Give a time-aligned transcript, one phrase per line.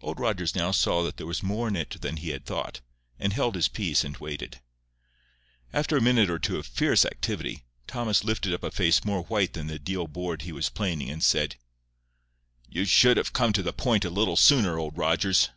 [0.00, 2.82] Old Rogers now saw that there was more in it than he had thought,
[3.18, 4.60] and held his peace and waited.
[5.72, 9.54] After a minute or two of fierce activity, Thomas lifted up a face more white
[9.54, 11.56] than the deal board he was planing, and said,
[12.68, 15.48] "You should have come to the point a little sooner, Old Rogers."